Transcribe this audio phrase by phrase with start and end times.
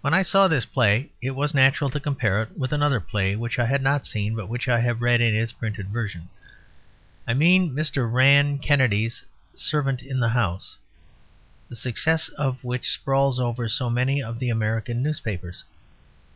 [0.00, 3.60] When I saw this play it was natural to compare it with another play which
[3.60, 6.28] I had not seen, but which I have read in its printed version.
[7.28, 8.12] I mean Mr.
[8.12, 9.22] Rann Kennedy's
[9.54, 10.78] Servant in the House,
[11.68, 15.62] the success of which sprawls over so many of the American newspapers.